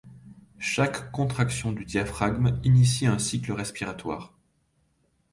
Chaque 0.57 1.11
contraction 1.11 1.71
du 1.73 1.85
diaphragme 1.85 2.59
initie 2.63 3.05
un 3.05 3.19
cycle 3.19 3.51
respiratoire. 3.51 4.33